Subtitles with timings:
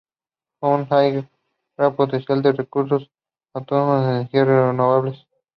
[0.61, 1.29] En Honduras hay un
[1.77, 3.11] gran potencial de recursos
[3.53, 5.13] autóctonos de energía renovable.